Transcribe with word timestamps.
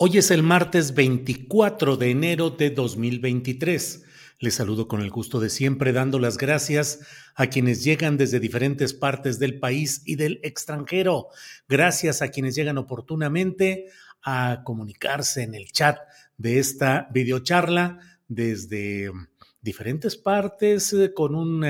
Hoy 0.00 0.18
es 0.18 0.30
el 0.30 0.44
martes 0.44 0.94
24 0.94 1.96
de 1.96 2.12
enero 2.12 2.50
de 2.50 2.70
2023. 2.70 4.04
Les 4.38 4.54
saludo 4.54 4.86
con 4.86 5.00
el 5.00 5.10
gusto 5.10 5.40
de 5.40 5.50
siempre 5.50 5.92
dando 5.92 6.20
las 6.20 6.38
gracias 6.38 7.00
a 7.34 7.48
quienes 7.48 7.82
llegan 7.82 8.16
desde 8.16 8.38
diferentes 8.38 8.94
partes 8.94 9.40
del 9.40 9.58
país 9.58 10.02
y 10.06 10.14
del 10.14 10.38
extranjero. 10.44 11.30
Gracias 11.68 12.22
a 12.22 12.28
quienes 12.28 12.54
llegan 12.54 12.78
oportunamente 12.78 13.86
a 14.22 14.62
comunicarse 14.64 15.42
en 15.42 15.56
el 15.56 15.72
chat 15.72 15.98
de 16.36 16.60
esta 16.60 17.08
videocharla 17.12 17.98
desde 18.28 19.10
diferentes 19.60 20.14
partes 20.14 20.92
eh, 20.92 21.12
con 21.12 21.34
un 21.34 21.66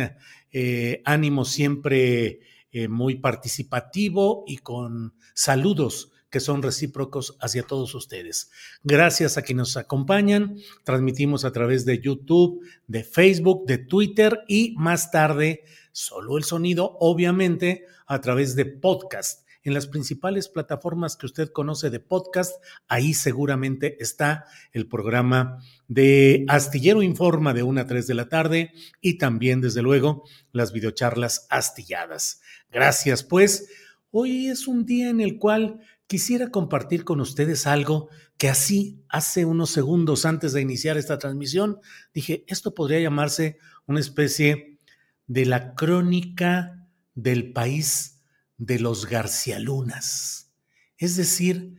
eh, 0.53 1.01
ánimo 1.07 1.47
siempre 1.47 2.41
eh, 2.73 2.89
muy 2.89 3.15
participativo 3.15 4.45
y 4.47 4.59
con 4.59 5.15
saludos 5.33 6.13
que 6.31 6.41
son 6.41 6.63
recíprocos 6.63 7.37
hacia 7.41 7.63
todos 7.63 7.95
ustedes. 7.95 8.51
Gracias 8.83 9.37
a 9.39 9.43
quienes 9.43 9.61
nos 9.61 9.77
acompañan. 9.77 10.57
Transmitimos 10.85 11.45
a 11.45 11.53
través 11.53 11.85
de 11.85 12.01
YouTube, 12.01 12.67
de 12.87 13.05
Facebook, 13.05 13.67
de 13.67 13.79
Twitter 13.79 14.41
y 14.49 14.75
más 14.77 15.11
tarde, 15.11 15.65
solo 15.93 16.37
el 16.39 16.45
sonido, 16.45 16.97
obviamente, 17.01 17.85
a 18.07 18.21
través 18.21 18.57
de 18.57 18.67
podcast. 18.67 19.47
En 19.65 19.75
las 19.75 19.87
principales 19.87 20.49
plataformas 20.49 21.17
que 21.17 21.27
usted 21.27 21.51
conoce 21.51 21.91
de 21.91 22.01
podcast, 22.01 22.63
ahí 22.87 23.13
seguramente 23.13 24.03
está 24.03 24.47
el 24.73 24.89
programa 24.89 25.59
de 25.89 26.45
Astillero 26.49 27.03
Informa 27.03 27.53
de 27.53 27.65
1 27.65 27.81
a 27.81 27.87
3 27.87 28.07
de 28.07 28.15
la 28.15 28.29
tarde 28.29 28.73
y 29.01 29.19
también, 29.19 29.61
desde 29.61 29.83
luego, 29.83 30.25
las 30.53 30.73
videocharlas 30.73 31.47
astilladas. 31.51 32.41
Gracias, 32.71 33.25
pues. 33.25 33.69
Hoy 34.11 34.47
es 34.47 34.69
un 34.69 34.87
día 34.87 35.11
en 35.11 35.21
el 35.21 35.39
cual 35.39 35.81
quisiera 36.09 36.51
compartir 36.51 37.05
con 37.05 37.21
ustedes 37.21 37.67
algo 37.67 38.09
que 38.39 38.49
así 38.49 39.05
hace 39.09 39.45
unos 39.45 39.71
segundos 39.71 40.25
antes 40.25 40.53
de 40.53 40.63
iniciar 40.63 40.97
esta 40.97 41.19
transmisión 41.19 41.81
dije, 42.13 42.45
esto 42.49 42.75
podría 42.75 42.99
llamarse 42.99 43.59
una 43.87 44.01
especie 44.01 44.79
de 45.27 45.45
la 45.45 45.75
crónica 45.75 46.89
del 47.15 47.53
país 47.53 48.23
de 48.57 48.81
los 48.81 49.07
Garcialunas. 49.07 50.51
Es 50.97 51.17
decir, 51.17 51.77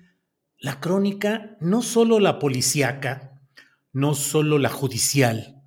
la 0.59 0.79
crónica 0.79 1.57
no 1.59 1.81
solo 1.81 2.19
la 2.19 2.37
policíaca, 2.37 3.41
no 3.91 4.13
solo 4.13 4.59
la 4.59 4.69
judicial, 4.69 5.63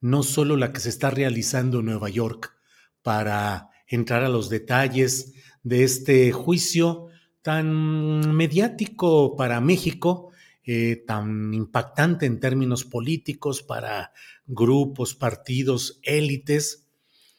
no 0.00 0.22
solo 0.22 0.56
la 0.56 0.72
que 0.72 0.80
se 0.80 0.90
está 0.90 1.10
realizando 1.10 1.80
en 1.80 1.86
Nueva 1.86 2.08
York 2.08 2.56
para 3.02 3.70
entrar 3.88 4.22
a 4.22 4.28
los 4.28 4.48
detalles 4.48 5.32
de 5.64 5.82
este 5.82 6.30
juicio 6.30 7.05
tan 7.46 8.34
mediático 8.34 9.36
para 9.36 9.60
México, 9.60 10.32
eh, 10.64 11.04
tan 11.06 11.54
impactante 11.54 12.26
en 12.26 12.40
términos 12.40 12.84
políticos 12.84 13.62
para 13.62 14.12
grupos, 14.48 15.14
partidos, 15.14 16.00
élites, 16.02 16.88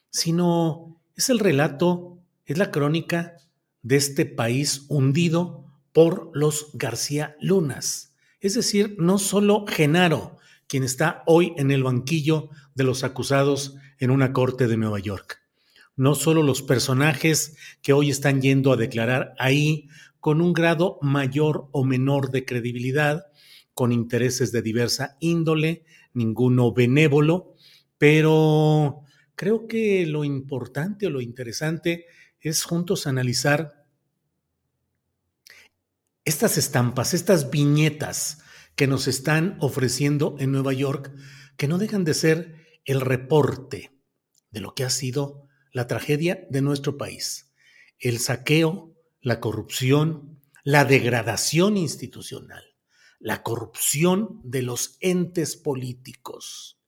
sino 0.10 0.98
es 1.18 1.30
el 1.30 1.40
relato, 1.40 2.20
es 2.46 2.58
la 2.58 2.72
crónica 2.72 3.36
de 3.82 3.98
este 3.98 4.26
país 4.26 4.86
hundido 4.88 5.66
por 5.92 6.32
los 6.34 6.70
García 6.76 7.36
Lunas. 7.42 8.16
Es 8.40 8.54
decir, 8.54 8.96
no 8.98 9.18
solo 9.18 9.66
Genaro, 9.68 10.38
quien 10.68 10.86
está 10.86 11.22
hoy 11.26 11.52
en 11.58 11.70
el 11.70 11.84
banquillo 11.84 12.50
de 12.76 12.86
los 12.86 13.04
acusados 13.04 13.76
en 14.00 14.12
una 14.12 14.32
corte 14.32 14.68
de 14.68 14.78
Nueva 14.78 15.00
York 15.00 15.47
no 15.98 16.16
solo 16.16 16.44
los 16.44 16.62
personajes 16.62 17.58
que 17.82 17.92
hoy 17.92 18.12
están 18.12 18.42
yendo 18.42 18.72
a 18.72 18.78
declarar 18.78 19.34
ahí 19.40 19.90
con 20.20 20.42
un 20.42 20.54
grado 20.54 21.00
mayor 21.02 21.68
o 21.72 21.84
menor 21.84 22.32
de 22.32 22.46
credibilidad, 22.46 23.26
con 23.74 23.92
intereses 23.92 24.52
de 24.52 24.62
diversa 24.62 25.18
índole, 25.20 25.86
ninguno 26.14 26.72
benévolo, 26.72 27.56
pero 27.98 29.02
creo 29.36 29.68
que 29.68 30.06
lo 30.06 30.24
importante 30.24 31.08
o 31.08 31.10
lo 31.10 31.20
interesante 31.20 32.06
es 32.40 32.64
juntos 32.64 33.08
analizar 33.08 33.86
estas 36.26 36.58
estampas, 36.58 37.14
estas 37.14 37.50
viñetas 37.50 38.40
que 38.76 38.86
nos 38.86 39.08
están 39.08 39.58
ofreciendo 39.60 40.36
en 40.40 40.52
Nueva 40.52 40.74
York, 40.74 41.12
que 41.56 41.68
no 41.68 41.80
dejan 41.80 42.04
de 42.04 42.14
ser 42.14 42.56
el 42.86 43.02
reporte 43.02 43.92
de 44.52 44.62
lo 44.62 44.76
que 44.76 44.84
ha 44.84 44.90
sido 44.92 45.47
la 45.78 45.86
tragedia 45.86 46.44
de 46.50 46.64
nuestro 46.64 46.98
país, 46.98 47.54
el 48.00 48.18
saqueo, 48.18 48.96
la 49.22 49.40
corrupción, 49.40 50.42
la 50.64 50.86
degradación 50.86 51.78
institucional, 51.78 52.64
la 53.20 53.44
corrupción 53.44 54.42
de 54.44 54.64
los 54.64 54.98
entes 55.02 55.56
políticos, 55.56 56.80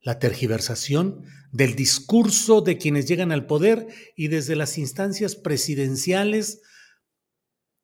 la 0.00 0.18
tergiversación 0.18 1.22
del 1.52 1.76
discurso 1.76 2.62
de 2.62 2.78
quienes 2.78 3.06
llegan 3.06 3.30
al 3.30 3.46
poder 3.46 3.86
y 4.16 4.26
desde 4.26 4.56
las 4.56 4.76
instancias 4.76 5.36
presidenciales, 5.36 6.62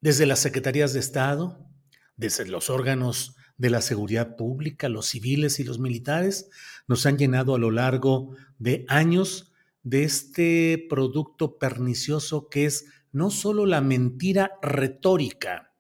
desde 0.01 0.27
las 0.27 0.41
secretarías 0.41 0.93
de 0.93 0.99
Estado, 0.99 1.71
desde 2.17 2.47
los 2.47 2.69
órganos 2.69 3.37
de 3.59 3.71
la 3.71 3.81
seguridad 3.81 4.35
pública, 4.35 4.89
los 4.89 5.07
civiles 5.07 5.61
y 5.61 5.65
los 5.65 5.79
militares, 5.79 6.51
nos 6.89 7.07
han 7.07 7.17
llenado 7.17 7.55
a 7.55 7.61
lo 7.61 7.71
largo 7.71 8.35
de 8.59 8.85
años 8.89 9.50
de 9.83 10.05
este 10.05 10.87
producto 10.89 11.59
pernicioso 11.59 12.49
que 12.49 12.67
es 12.67 12.87
no 13.13 13.31
solo 13.31 13.67
la 13.67 13.81
mentira 13.81 14.53
retórica, 14.63 15.73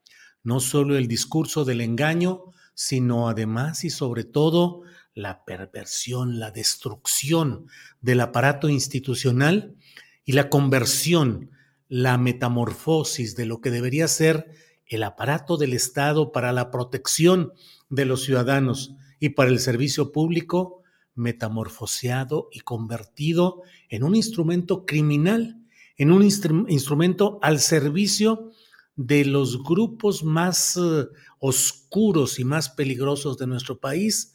no 0.42 0.60
solo 0.60 0.96
el 0.96 1.06
discurso 1.06 1.64
del 1.64 1.80
engaño, 1.80 2.44
sino 2.74 3.28
además 3.28 3.84
y 3.84 3.90
sobre 3.90 4.24
todo 4.24 4.82
la 5.14 5.44
perversión, 5.44 6.38
la 6.38 6.50
destrucción 6.50 7.66
del 8.00 8.20
aparato 8.20 8.68
institucional 8.68 9.76
y 10.24 10.32
la 10.32 10.48
conversión, 10.48 11.50
la 11.88 12.16
metamorfosis 12.18 13.36
de 13.36 13.46
lo 13.46 13.60
que 13.60 13.70
debería 13.70 14.08
ser 14.08 14.52
el 14.86 15.02
aparato 15.02 15.56
del 15.56 15.72
Estado 15.72 16.32
para 16.32 16.52
la 16.52 16.70
protección 16.70 17.52
de 17.90 18.04
los 18.06 18.24
ciudadanos 18.24 18.94
y 19.18 19.30
para 19.30 19.50
el 19.50 19.60
servicio 19.60 20.10
público 20.10 20.82
metamorfoseado 21.14 22.48
y 22.50 22.60
convertido 22.60 23.62
en 23.90 24.04
un 24.04 24.14
instrumento 24.14 24.86
criminal, 24.86 25.60
en 25.96 26.12
un 26.12 26.22
instrumento 26.22 27.38
al 27.42 27.60
servicio 27.60 28.50
de 28.96 29.24
los 29.24 29.62
grupos 29.62 30.24
más 30.24 30.76
eh, 30.76 31.06
oscuros 31.38 32.38
y 32.38 32.44
más 32.44 32.70
peligrosos 32.70 33.36
de 33.36 33.46
nuestro 33.46 33.78
país 33.78 34.32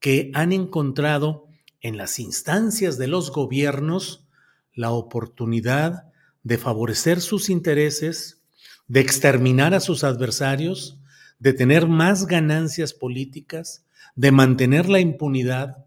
que 0.00 0.30
han 0.34 0.52
encontrado 0.52 1.46
en 1.80 1.96
las 1.96 2.18
instancias 2.18 2.98
de 2.98 3.06
los 3.06 3.30
gobiernos 3.30 4.26
la 4.72 4.90
oportunidad 4.90 6.10
de 6.42 6.58
favorecer 6.58 7.20
sus 7.20 7.48
intereses, 7.48 8.42
de 8.86 9.00
exterminar 9.00 9.74
a 9.74 9.80
sus 9.80 10.04
adversarios, 10.04 10.98
de 11.38 11.52
tener 11.52 11.86
más 11.88 12.26
ganancias 12.26 12.92
políticas, 12.92 13.86
de 14.14 14.30
mantener 14.30 14.88
la 14.88 15.00
impunidad, 15.00 15.83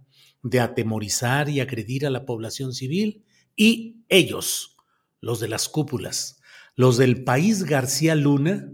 de 0.50 0.60
atemorizar 0.60 1.50
y 1.50 1.60
agredir 1.60 2.06
a 2.06 2.10
la 2.10 2.26
población 2.26 2.74
civil 2.74 3.26
y 3.56 4.04
ellos, 4.10 4.78
los 5.20 5.40
de 5.40 5.48
las 5.48 5.68
cúpulas, 5.68 6.40
los 6.76 6.98
del 6.98 7.24
país 7.24 7.64
García 7.64 8.16
Luna, 8.16 8.72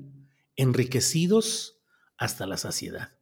enriquecidos 0.56 1.80
hasta 2.18 2.46
la 2.46 2.58
saciedad, 2.58 3.18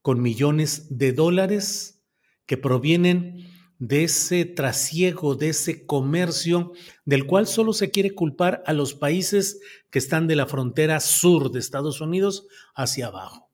con 0.00 0.20
millones 0.20 0.86
de 0.98 1.12
dólares 1.12 2.02
que 2.46 2.56
provienen 2.56 3.46
de 3.78 4.04
ese 4.04 4.44
trasiego, 4.44 5.34
de 5.34 5.50
ese 5.50 5.86
comercio 5.86 6.72
del 7.04 7.26
cual 7.26 7.46
solo 7.46 7.72
se 7.72 7.90
quiere 7.90 8.14
culpar 8.14 8.62
a 8.66 8.72
los 8.72 8.94
países 8.94 9.60
que 9.90 9.98
están 9.98 10.26
de 10.26 10.36
la 10.36 10.46
frontera 10.46 11.00
sur 11.00 11.50
de 11.50 11.58
Estados 11.58 12.00
Unidos 12.00 12.46
hacia 12.74 13.08
abajo. 13.08 13.50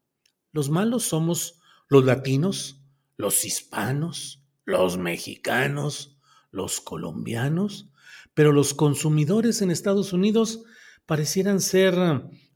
Los 0.53 0.71
malos 0.71 1.05
somos 1.05 1.59
los 1.89 2.05
latinos, 2.05 2.78
los 3.19 3.45
hispanos, 3.45 4.43
los 4.65 4.97
mexicanos, 4.97 6.17
los 6.51 6.81
colombianos, 6.81 7.91
pero 8.33 8.53
los 8.53 8.73
consumidores 8.73 9.61
en 9.61 9.71
Estados 9.71 10.13
Unidos 10.13 10.63
parecieran 11.05 11.61
ser 11.61 11.97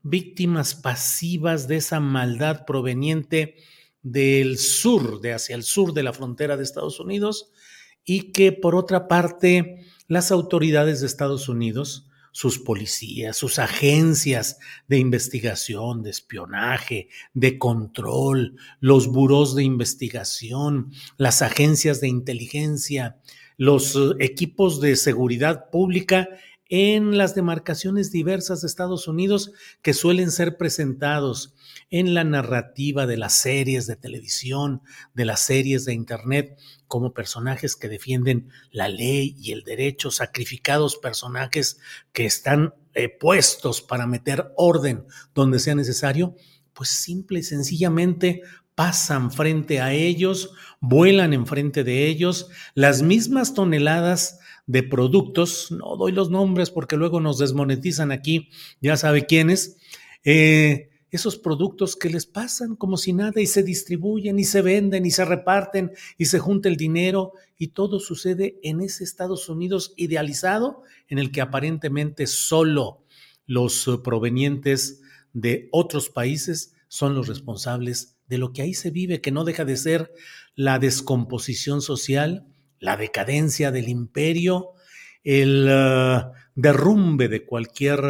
víctimas 0.03 0.75
pasivas 0.75 1.69
de 1.69 1.77
esa 1.77 2.01
maldad 2.01 2.65
proveniente 2.65 3.57
del 4.03 4.57
sur, 4.57 5.21
de 5.21 5.33
hacia 5.33 5.57
el 5.57 5.65
sur 5.65 5.93
de 5.93 6.05
la 6.05 6.13
frontera 6.13 6.57
de 6.57 6.63
Estados 6.63 7.01
Unidos, 7.01 7.51
y 8.05 8.33
que 8.33 8.53
por 8.53 8.75
otra 8.75 9.09
parte 9.09 9.85
las 10.07 10.31
autoridades 10.31 11.01
de 11.01 11.07
Estados 11.07 11.49
Unidos, 11.49 12.09
sus 12.33 12.59
policías, 12.59 13.37
sus 13.37 13.59
agencias 13.59 14.59
de 14.89 14.99
investigación, 14.99 16.03
de 16.03 16.11
espionaje, 16.11 17.09
de 17.35 17.59
control, 17.59 18.57
los 18.81 19.07
buros 19.09 19.55
de 19.55 19.63
investigación, 19.63 20.93
las 21.19 21.43
agencias 21.43 22.01
de 22.01 22.09
inteligencia, 22.09 23.19
los 23.59 23.95
eh, 23.95 24.17
equipos 24.21 24.81
de 24.81 24.97
seguridad 24.97 25.71
pública 25.71 26.29
en 26.75 27.19
las 27.19 27.35
demarcaciones 27.35 28.13
diversas 28.13 28.63
de 28.63 28.67
Estados 28.67 29.07
Unidos 29.07 29.53
que 29.83 29.93
suelen 29.93 30.31
ser 30.31 30.57
presentados 30.57 31.55
en 31.91 32.15
la 32.15 32.25
narrativa 32.25 33.07
de 33.07 33.19
las 33.19 33.35
series 33.35 33.87
de 33.87 33.95
televisión, 33.95 34.81
de 35.13 35.27
las 35.27 35.41
series 35.41 35.85
de 35.85 35.93
Internet, 35.93 36.59
como 36.89 37.13
personajes 37.13 37.77
que 37.77 37.91
defienden 37.91 38.49
la 38.71 38.89
ley 38.89 39.37
y 39.39 39.53
el 39.53 39.65
derecho, 39.65 40.11
sacrificados 40.11 40.97
personajes 40.97 41.79
que 42.15 42.25
están 42.25 42.73
eh, 42.95 43.11
puestos 43.11 43.83
para 43.83 44.07
meter 44.07 44.51
orden 44.57 45.05
donde 45.35 45.59
sea 45.59 45.75
necesario, 45.75 46.37
pues 46.73 46.89
simple 46.89 47.41
y 47.41 47.43
sencillamente 47.43 48.41
pasan 48.75 49.31
frente 49.31 49.83
a 49.83 49.93
ellos, 49.93 50.55
vuelan 50.81 51.35
enfrente 51.35 51.85
de 51.85 52.07
ellos 52.07 52.49
las 52.75 53.03
mismas 53.03 53.53
toneladas 53.53 54.39
de 54.67 54.83
productos, 54.83 55.71
no 55.71 55.97
doy 55.97 56.13
los 56.13 56.31
nombres 56.31 56.71
porque 56.71 56.97
luego 56.97 57.21
nos 57.21 57.39
desmonetizan 57.39 58.13
aquí, 58.13 58.49
ya 58.81 58.97
sabe 58.97 59.27
quiénes, 59.27 59.77
eh, 60.25 60.91
esos 61.11 61.37
productos 61.37 61.95
que 61.95 62.09
les 62.09 62.25
pasan 62.25 62.75
como 62.75 62.97
si 62.97 63.13
nada 63.13 63.41
y 63.41 63.47
se 63.47 63.63
distribuyen 63.63 64.39
y 64.39 64.45
se 64.45 64.63
venden 64.63 65.05
y 65.05 65.11
se 65.11 65.27
reparten 65.27 65.93
y 66.17 66.25
se 66.25 66.39
junta 66.39 66.71
el 66.71 66.77
dinero 66.77 67.33
y 67.59 67.69
todo 67.69 68.01
sucede 68.01 68.59
en 68.63 68.81
ese 68.81 69.05
Estados 69.05 69.49
Unidos 69.51 69.93
idealizado 69.97 70.83
en 71.09 71.19
el 71.19 71.31
que 71.31 71.43
aparentemente 71.43 72.27
solo 72.27 73.05
los 73.47 73.87
eh, 73.89 73.99
provenientes 74.03 75.03
de 75.35 75.69
otros 75.71 76.09
países 76.09 76.75
son 76.89 77.15
los 77.15 77.29
responsables 77.29 78.17
de 78.27 78.39
lo 78.39 78.55
que 78.55 78.63
ahí 78.63 78.73
se 78.73 78.91
vive, 78.91 79.21
que 79.21 79.33
no 79.33 79.45
deja 79.45 79.67
de 79.67 79.77
ser 79.77 80.13
la 80.55 80.79
descomposición 80.79 81.83
social, 81.83 82.47
la 82.83 82.97
decadencia 82.97 83.71
del 83.71 83.89
imperio, 83.89 84.73
el 85.23 85.69
eh, 85.71 86.21
derrumbe 86.57 87.29
de 87.29 87.47
cualquier, 87.47 88.01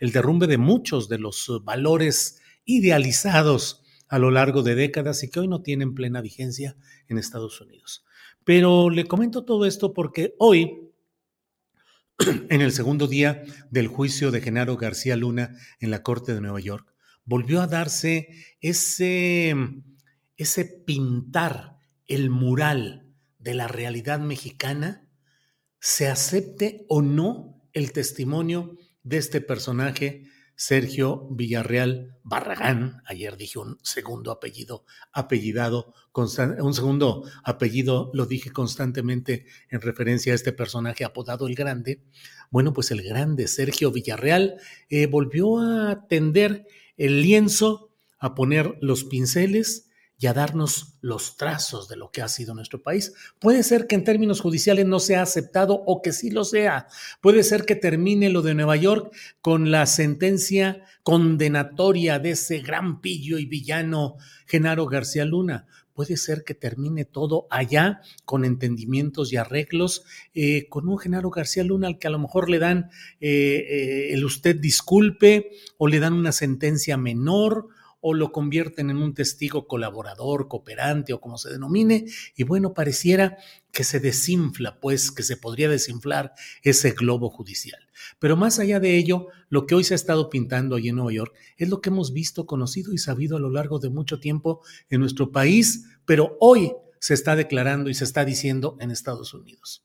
el 0.00 0.12
derrumbe 0.12 0.48
de 0.48 0.58
muchos 0.58 1.08
de 1.08 1.18
los 1.18 1.62
valores 1.62 2.42
idealizados 2.64 3.84
a 4.08 4.18
lo 4.18 4.32
largo 4.32 4.64
de 4.64 4.74
décadas 4.74 5.22
y 5.22 5.30
que 5.30 5.38
hoy 5.38 5.46
no 5.46 5.62
tienen 5.62 5.94
plena 5.94 6.20
vigencia 6.20 6.76
en 7.06 7.18
Estados 7.18 7.60
Unidos. 7.60 8.04
Pero 8.42 8.90
le 8.90 9.06
comento 9.06 9.44
todo 9.44 9.64
esto 9.64 9.94
porque 9.94 10.34
hoy, 10.40 10.90
en 12.48 12.60
el 12.60 12.72
segundo 12.72 13.06
día 13.06 13.44
del 13.70 13.86
juicio 13.86 14.32
de 14.32 14.40
Genaro 14.40 14.76
García 14.76 15.14
Luna 15.14 15.56
en 15.78 15.92
la 15.92 16.02
Corte 16.02 16.34
de 16.34 16.40
Nueva 16.40 16.58
York, 16.58 16.92
volvió 17.24 17.62
a 17.62 17.68
darse 17.68 18.28
ese, 18.60 19.54
ese 20.36 20.64
pintar 20.64 21.76
el 22.08 22.28
mural 22.28 23.09
de 23.40 23.54
la 23.54 23.68
realidad 23.68 24.20
mexicana, 24.20 25.08
se 25.80 26.08
acepte 26.08 26.84
o 26.88 27.02
no 27.02 27.60
el 27.72 27.92
testimonio 27.92 28.76
de 29.02 29.16
este 29.16 29.40
personaje, 29.40 30.24
Sergio 30.54 31.26
Villarreal 31.30 32.18
Barragán. 32.22 33.02
Ayer 33.06 33.38
dije 33.38 33.58
un 33.58 33.78
segundo 33.82 34.30
apellido, 34.30 34.84
apellidado, 35.10 35.94
un 36.12 36.74
segundo 36.74 37.24
apellido 37.44 38.10
lo 38.12 38.26
dije 38.26 38.50
constantemente 38.50 39.46
en 39.70 39.80
referencia 39.80 40.32
a 40.32 40.36
este 40.36 40.52
personaje 40.52 41.02
apodado 41.02 41.46
El 41.46 41.54
Grande. 41.54 42.02
Bueno, 42.50 42.74
pues 42.74 42.90
el 42.90 43.02
grande 43.02 43.48
Sergio 43.48 43.90
Villarreal 43.90 44.56
eh, 44.90 45.06
volvió 45.06 45.60
a 45.60 46.06
tender 46.08 46.66
el 46.98 47.22
lienzo, 47.22 47.94
a 48.18 48.34
poner 48.34 48.76
los 48.82 49.04
pinceles 49.04 49.89
y 50.20 50.26
a 50.26 50.34
darnos 50.34 50.98
los 51.00 51.38
trazos 51.38 51.88
de 51.88 51.96
lo 51.96 52.10
que 52.10 52.20
ha 52.20 52.28
sido 52.28 52.54
nuestro 52.54 52.82
país. 52.82 53.14
Puede 53.38 53.62
ser 53.62 53.86
que 53.86 53.94
en 53.94 54.04
términos 54.04 54.42
judiciales 54.42 54.84
no 54.84 55.00
sea 55.00 55.22
aceptado 55.22 55.82
o 55.86 56.02
que 56.02 56.12
sí 56.12 56.30
lo 56.30 56.44
sea. 56.44 56.88
Puede 57.22 57.42
ser 57.42 57.64
que 57.64 57.74
termine 57.74 58.28
lo 58.28 58.42
de 58.42 58.54
Nueva 58.54 58.76
York 58.76 59.14
con 59.40 59.70
la 59.70 59.86
sentencia 59.86 60.84
condenatoria 61.02 62.18
de 62.18 62.32
ese 62.32 62.58
gran 62.58 63.00
pillo 63.00 63.38
y 63.38 63.46
villano 63.46 64.18
Genaro 64.46 64.84
García 64.84 65.24
Luna. 65.24 65.66
Puede 65.94 66.18
ser 66.18 66.44
que 66.44 66.54
termine 66.54 67.06
todo 67.06 67.46
allá 67.50 68.02
con 68.26 68.44
entendimientos 68.44 69.32
y 69.32 69.36
arreglos, 69.36 70.04
eh, 70.34 70.68
con 70.68 70.86
un 70.86 70.98
Genaro 70.98 71.30
García 71.30 71.64
Luna 71.64 71.86
al 71.86 71.98
que 71.98 72.08
a 72.08 72.10
lo 72.10 72.18
mejor 72.18 72.50
le 72.50 72.58
dan 72.58 72.90
eh, 73.22 73.66
eh, 73.68 74.12
el 74.12 74.24
usted 74.26 74.56
disculpe 74.56 75.50
o 75.78 75.88
le 75.88 75.98
dan 75.98 76.12
una 76.12 76.32
sentencia 76.32 76.98
menor 76.98 77.68
o 78.00 78.14
lo 78.14 78.32
convierten 78.32 78.90
en 78.90 78.96
un 78.98 79.14
testigo 79.14 79.66
colaborador, 79.66 80.48
cooperante 80.48 81.12
o 81.12 81.20
como 81.20 81.38
se 81.38 81.50
denomine, 81.50 82.06
y 82.36 82.44
bueno, 82.44 82.74
pareciera 82.74 83.38
que 83.72 83.84
se 83.84 84.00
desinfla, 84.00 84.80
pues 84.80 85.10
que 85.10 85.22
se 85.22 85.36
podría 85.36 85.68
desinflar 85.68 86.32
ese 86.62 86.92
globo 86.92 87.30
judicial. 87.30 87.80
Pero 88.18 88.36
más 88.36 88.58
allá 88.58 88.80
de 88.80 88.96
ello, 88.96 89.28
lo 89.48 89.66
que 89.66 89.74
hoy 89.74 89.84
se 89.84 89.94
ha 89.94 89.96
estado 89.96 90.30
pintando 90.30 90.76
allí 90.76 90.88
en 90.88 90.96
Nueva 90.96 91.12
York 91.12 91.34
es 91.56 91.68
lo 91.68 91.80
que 91.80 91.90
hemos 91.90 92.12
visto, 92.12 92.46
conocido 92.46 92.92
y 92.92 92.98
sabido 92.98 93.36
a 93.36 93.40
lo 93.40 93.50
largo 93.50 93.78
de 93.78 93.90
mucho 93.90 94.20
tiempo 94.20 94.62
en 94.88 95.00
nuestro 95.00 95.30
país, 95.32 95.86
pero 96.04 96.36
hoy 96.40 96.72
se 96.98 97.14
está 97.14 97.36
declarando 97.36 97.90
y 97.90 97.94
se 97.94 98.04
está 98.04 98.24
diciendo 98.24 98.76
en 98.80 98.90
Estados 98.90 99.34
Unidos. 99.34 99.84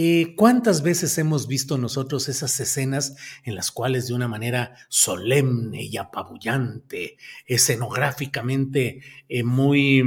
Eh, 0.00 0.36
¿Cuántas 0.36 0.82
veces 0.82 1.18
hemos 1.18 1.48
visto 1.48 1.76
nosotros 1.76 2.28
esas 2.28 2.60
escenas 2.60 3.16
en 3.42 3.56
las 3.56 3.72
cuales 3.72 4.06
de 4.06 4.14
una 4.14 4.28
manera 4.28 4.76
solemne 4.88 5.82
y 5.82 5.96
apabullante, 5.96 7.16
escenográficamente 7.46 9.00
eh, 9.28 9.42
muy 9.42 10.04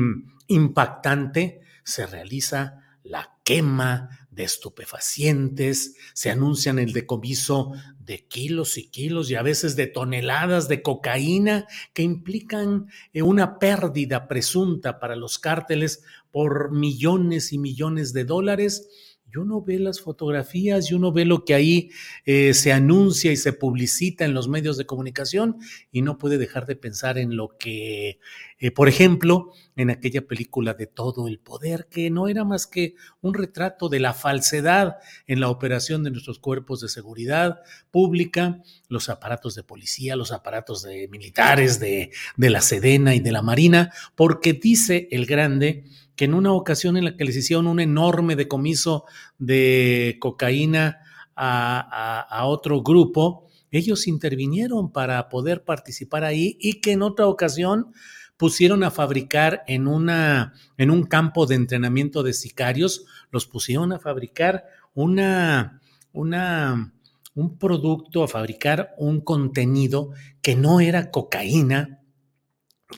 impactante, 0.48 1.60
se 1.84 2.08
realiza 2.08 2.86
la 3.04 3.38
quema 3.44 4.30
de 4.32 4.46
estupefacientes, 4.46 5.98
se 6.14 6.32
anuncian 6.32 6.80
el 6.80 6.94
decomiso 6.94 7.74
de 8.00 8.26
kilos 8.30 8.78
y 8.78 8.88
kilos 8.88 9.30
y 9.30 9.36
a 9.36 9.42
veces 9.42 9.76
de 9.76 9.88
toneladas 9.88 10.70
de 10.70 10.82
cocaína 10.82 11.68
que 11.92 12.04
implican 12.04 12.88
eh, 13.12 13.24
una 13.24 13.60
pérdida 13.60 14.30
presunta 14.30 15.02
para 15.02 15.18
los 15.18 15.38
cárteles 15.38 16.02
por 16.32 16.72
millones 16.72 17.52
y 17.52 17.58
millones 17.58 18.14
de 18.14 18.24
dólares 18.24 18.88
y 19.34 19.38
uno 19.38 19.62
ve 19.62 19.80
las 19.80 20.02
fotografías 20.02 20.92
y 20.92 20.94
uno 20.94 21.12
ve 21.12 21.26
lo 21.26 21.46
que 21.46 21.54
ahí 21.54 21.90
eh, 22.26 22.54
se 22.54 22.74
anuncia 22.74 23.32
y 23.32 23.38
se 23.38 23.54
publicita 23.54 24.26
en 24.26 24.34
los 24.34 24.48
medios 24.48 24.78
de 24.78 24.86
comunicación 24.86 25.58
y 25.92 26.02
no 26.02 26.18
puede 26.18 26.38
dejar 26.38 26.66
de 26.66 26.76
pensar 26.76 27.18
en 27.18 27.36
lo 27.36 27.58
que, 27.58 28.20
eh, 28.60 28.72
por 28.72 28.90
ejemplo, 28.90 29.52
en 29.76 29.90
aquella 29.90 30.28
película 30.28 30.74
de 30.74 30.88
todo 30.88 31.28
el 31.28 31.40
poder, 31.40 31.88
que 31.90 32.10
no 32.10 32.28
era 32.28 32.44
más 32.44 32.68
que 32.68 32.96
un 33.22 33.34
retrato 33.34 33.90
de 33.90 34.00
la 34.00 34.14
falsedad 34.14 34.98
en 35.28 35.40
la 35.40 35.50
operación 35.50 36.04
de 36.04 36.12
nuestros 36.12 36.40
cuerpos 36.40 36.82
de 36.82 36.90
seguridad 36.90 37.62
pública, 37.90 38.62
los 38.90 39.10
aparatos 39.10 39.56
de 39.56 39.64
policía, 39.64 40.16
los 40.16 40.32
aparatos 40.32 40.84
de 40.84 41.08
militares, 41.08 41.80
de, 41.80 42.12
de 42.36 42.50
la 42.50 42.62
Sedena 42.62 43.16
y 43.16 43.20
de 43.20 43.32
la 43.32 43.42
Marina, 43.42 43.94
porque 44.16 44.54
dice 44.54 45.08
el 45.12 45.26
grande 45.26 45.86
que 46.16 46.26
en 46.26 46.34
una 46.34 46.54
ocasión 46.54 46.98
en 46.98 47.06
la 47.06 47.18
que 47.18 47.26
les 47.26 47.36
hicieron 47.36 47.68
un 47.68 47.80
enorme 47.80 48.36
decomiso 48.36 49.06
de 49.38 50.18
cocaína 50.20 51.00
a, 51.36 52.44
otro 52.46 52.84
grupo, 52.84 53.48
ellos 53.72 54.08
intervinieron 54.08 54.92
para 54.92 55.30
poder 55.30 55.64
participar 55.64 56.24
ahí 56.24 56.58
y 56.60 56.82
que 56.82 56.92
en 56.92 57.02
otra 57.02 57.28
ocasión 57.28 57.94
pusieron 58.38 58.84
a 58.84 58.92
fabricar 58.92 59.64
en, 59.68 59.88
una, 59.88 60.54
en 60.78 60.92
un 60.92 61.04
campo 61.04 61.46
de 61.46 61.56
entrenamiento 61.56 62.24
de 62.24 62.34
sicarios, 62.34 63.06
los 63.32 63.46
pusieron 63.46 63.94
a 63.94 64.00
fabricar 64.00 64.66
una, 64.94 65.80
una, 66.12 66.94
un 67.36 67.58
producto, 67.58 68.24
a 68.24 68.28
fabricar 68.28 68.94
un 68.98 69.22
contenido 69.22 70.10
que 70.42 70.56
no 70.56 70.80
era 70.80 71.12
cocaína, 71.12 72.01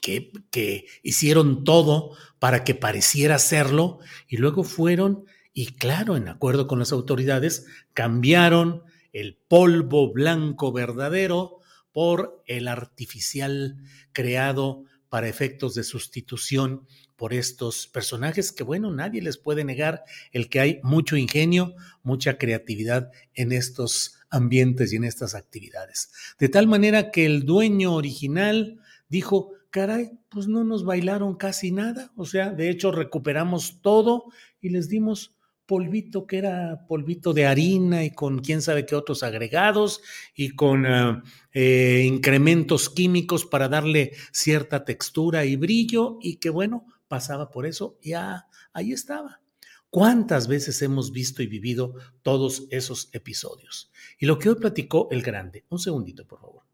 que, 0.01 0.85
hicieron 1.01 1.63
todo 1.63 2.15
para 2.39 2.63
que 2.63 2.75
pareciera 2.75 3.39
serlo 3.39 4.00
y 4.27 4.38
luego 4.38 4.63
fueron 4.63 5.25
y 5.53 5.67
claro, 5.67 6.17
en 6.17 6.27
acuerdo 6.27 6.67
con 6.67 6.79
las 6.79 6.91
autoridades, 6.91 7.67
cambiaron 7.93 8.83
el 9.12 9.38
polvo 9.47 10.12
blanco 10.12 10.71
verdadero 10.71 11.59
por 11.91 12.43
el 12.47 12.67
artificial 12.67 13.77
creado 14.13 14.85
para 15.09 15.27
efectos 15.27 15.75
de 15.75 15.83
sustitución 15.83 16.88
por 17.15 17.33
estos 17.33 17.85
personajes 17.85 18.51
que, 18.51 18.63
bueno, 18.63 18.91
nadie 18.91 19.21
les 19.21 19.38
puede 19.38 19.63
negar 19.63 20.03
el 20.31 20.50
que 20.50 20.59
hay 20.59 20.79
mucho 20.81 21.15
ingenio, 21.15 21.75
mucha 22.01 22.39
creatividad 22.39 23.12
en 23.35 23.51
estos 23.51 24.17
ambientes 24.31 24.91
y 24.91 24.95
en 24.95 25.03
estas 25.03 25.35
actividades. 25.35 26.12
De 26.39 26.50
tal 26.50 26.67
manera 26.67 27.12
que 27.12 27.27
el 27.27 27.45
dueño 27.45 27.93
original 27.93 28.81
dijo, 29.07 29.51
caray, 29.74 30.12
pues 30.30 30.48
no 30.48 30.63
nos 30.63 30.86
bailaron 30.86 31.36
casi 31.36 31.72
nada, 31.72 32.12
o 32.15 32.25
sea, 32.25 32.51
de 32.51 32.70
hecho 32.70 32.92
recuperamos 32.92 33.82
todo 33.82 34.25
y 34.62 34.70
les 34.70 34.88
dimos 34.88 35.36
polvito 35.65 36.27
que 36.27 36.38
era 36.38 36.86
polvito 36.88 37.34
de 37.34 37.48
harina 37.48 38.03
y 38.03 38.12
con 38.12 38.38
quién 38.38 38.62
sabe 38.62 38.86
qué 38.86 38.96
otros 38.96 39.24
agregados 39.24 40.03
y 40.36 40.51
con 40.51 40.86
ah, 40.86 41.24
eh, 41.53 42.03
incrementos 42.06 42.88
químicos 42.88 43.46
para 43.46 43.68
darle 43.68 44.12
cierta 44.32 44.86
textura 44.86 45.44
y 45.44 45.56
brillo 45.56 46.20
y 46.22 46.36
que 46.36 46.51
bueno, 46.51 46.86
pasaba 47.08 47.50
por 47.50 47.65
eso, 47.65 47.98
ya 48.00 48.46
ahí 48.74 48.92
estaba. 48.92 49.42
¿Cuántas 49.89 50.48
veces 50.48 50.84
hemos 50.84 51.12
visto 51.12 51.42
y 51.42 51.48
vivido 51.48 51.96
todos 52.22 52.68
esos 52.70 53.10
episodios? 53.12 53.92
Y 54.20 54.27
lo 54.27 54.38
que 54.38 54.50
hoy 54.50 54.56
platicó 54.56 55.08
el 55.10 55.24
grande, 55.24 55.65
un 55.70 55.80
segundito 55.80 56.27
por 56.27 56.42
favor. 56.42 56.73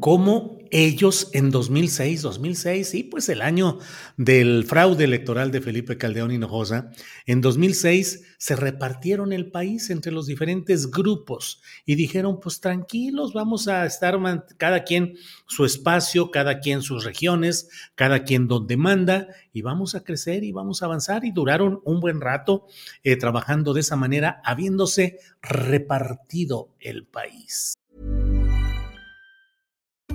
Cómo 0.00 0.56
ellos 0.70 1.30
en 1.32 1.50
2006, 1.50 2.22
2006, 2.22 2.88
sí, 2.88 3.02
pues 3.04 3.28
el 3.28 3.42
año 3.42 3.78
del 4.16 4.64
fraude 4.64 5.04
electoral 5.04 5.50
de 5.50 5.60
Felipe 5.60 5.96
Caldeón 5.96 6.32
Hinojosa, 6.32 6.90
en 7.26 7.40
2006 7.40 8.24
se 8.38 8.56
repartieron 8.56 9.32
el 9.32 9.50
país 9.50 9.90
entre 9.90 10.12
los 10.12 10.26
diferentes 10.26 10.90
grupos 10.90 11.62
y 11.84 11.94
dijeron, 11.94 12.40
pues 12.40 12.60
tranquilos, 12.60 13.32
vamos 13.32 13.68
a 13.68 13.86
estar 13.86 14.18
cada 14.56 14.84
quien 14.84 15.14
su 15.46 15.64
espacio, 15.64 16.30
cada 16.30 16.60
quien 16.60 16.82
sus 16.82 17.04
regiones, 17.04 17.68
cada 17.94 18.24
quien 18.24 18.48
donde 18.48 18.76
manda 18.76 19.28
y 19.52 19.62
vamos 19.62 19.94
a 19.94 20.04
crecer 20.04 20.44
y 20.44 20.52
vamos 20.52 20.82
a 20.82 20.86
avanzar 20.86 21.24
y 21.24 21.30
duraron 21.30 21.80
un 21.84 22.00
buen 22.00 22.20
rato 22.20 22.66
eh, 23.02 23.16
trabajando 23.16 23.72
de 23.72 23.80
esa 23.80 23.96
manera, 23.96 24.40
habiéndose 24.44 25.18
repartido 25.42 26.70
el 26.80 27.06
país. 27.06 27.75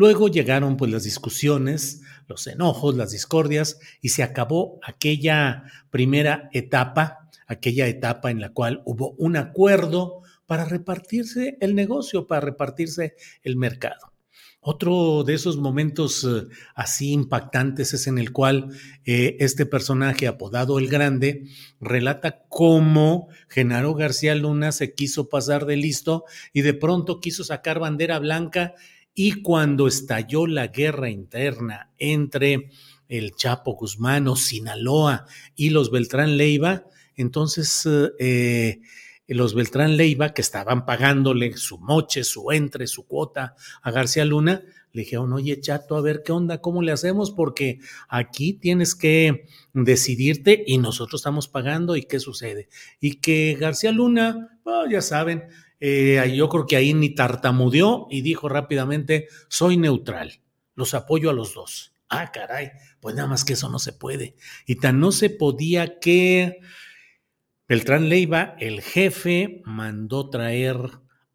Luego 0.00 0.28
llegaron 0.28 0.78
pues 0.78 0.90
las 0.90 1.04
discusiones, 1.04 2.00
los 2.26 2.46
enojos, 2.46 2.96
las 2.96 3.10
discordias 3.10 3.78
y 4.00 4.08
se 4.08 4.22
acabó 4.22 4.80
aquella 4.82 5.64
primera 5.90 6.48
etapa, 6.54 7.28
aquella 7.46 7.86
etapa 7.86 8.30
en 8.30 8.40
la 8.40 8.54
cual 8.54 8.80
hubo 8.86 9.10
un 9.18 9.36
acuerdo 9.36 10.22
para 10.46 10.64
repartirse 10.64 11.58
el 11.60 11.74
negocio, 11.74 12.26
para 12.26 12.40
repartirse 12.40 13.14
el 13.42 13.56
mercado. 13.56 14.14
Otro 14.62 15.22
de 15.22 15.34
esos 15.34 15.58
momentos 15.58 16.24
eh, 16.24 16.46
así 16.74 17.12
impactantes 17.12 17.92
es 17.92 18.06
en 18.06 18.16
el 18.16 18.32
cual 18.32 18.68
eh, 19.04 19.36
este 19.40 19.66
personaje 19.66 20.26
apodado 20.26 20.78
El 20.78 20.88
Grande 20.88 21.44
relata 21.78 22.44
cómo 22.48 23.28
Genaro 23.48 23.94
García 23.94 24.34
Luna 24.34 24.72
se 24.72 24.94
quiso 24.94 25.28
pasar 25.28 25.66
de 25.66 25.76
listo 25.76 26.24
y 26.54 26.62
de 26.62 26.72
pronto 26.72 27.20
quiso 27.20 27.44
sacar 27.44 27.78
bandera 27.78 28.18
blanca 28.18 28.74
y 29.14 29.42
cuando 29.42 29.86
estalló 29.86 30.46
la 30.46 30.68
guerra 30.68 31.10
interna 31.10 31.90
entre 31.98 32.70
el 33.08 33.34
Chapo 33.34 33.74
Guzmán 33.74 34.28
o 34.28 34.36
Sinaloa 34.36 35.26
y 35.56 35.70
los 35.70 35.90
Beltrán 35.90 36.36
Leiva, 36.36 36.84
entonces 37.16 37.86
eh, 38.18 38.80
los 39.26 39.54
Beltrán 39.54 39.96
Leiva, 39.96 40.32
que 40.32 40.42
estaban 40.42 40.86
pagándole 40.86 41.56
su 41.56 41.78
moche, 41.78 42.24
su 42.24 42.50
entre, 42.50 42.86
su 42.86 43.06
cuota 43.06 43.54
a 43.82 43.90
García 43.90 44.24
Luna, 44.24 44.62
le 44.92 45.02
dijeron, 45.02 45.32
oye, 45.32 45.60
Chato, 45.60 45.96
a 45.96 46.00
ver 46.00 46.22
qué 46.24 46.32
onda, 46.32 46.60
cómo 46.60 46.82
le 46.82 46.90
hacemos, 46.90 47.30
porque 47.30 47.78
aquí 48.08 48.54
tienes 48.54 48.96
que 48.96 49.46
decidirte 49.72 50.64
y 50.66 50.78
nosotros 50.78 51.20
estamos 51.20 51.46
pagando 51.46 51.94
y 51.94 52.02
qué 52.02 52.18
sucede. 52.18 52.68
Y 53.00 53.20
que 53.20 53.56
García 53.58 53.92
Luna, 53.92 54.58
oh, 54.64 54.86
ya 54.90 55.00
saben, 55.00 55.44
eh, 55.80 56.32
yo 56.36 56.48
creo 56.48 56.66
que 56.66 56.76
ahí 56.76 56.94
ni 56.94 57.14
tartamudeó 57.14 58.06
y 58.10 58.20
dijo 58.20 58.48
rápidamente, 58.48 59.28
soy 59.48 59.76
neutral, 59.76 60.40
los 60.74 60.94
apoyo 60.94 61.30
a 61.30 61.32
los 61.32 61.54
dos. 61.54 61.94
Ah, 62.08 62.30
caray, 62.32 62.72
pues 63.00 63.14
nada 63.14 63.28
más 63.28 63.44
que 63.44 63.54
eso 63.54 63.68
no 63.68 63.78
se 63.78 63.92
puede. 63.92 64.36
Y 64.66 64.76
tan 64.76 65.00
no 65.00 65.12
se 65.12 65.30
podía 65.30 65.98
que 66.00 66.60
Beltrán 67.68 68.08
Leiva, 68.08 68.56
el 68.58 68.82
jefe, 68.82 69.62
mandó 69.64 70.28
traer 70.28 70.76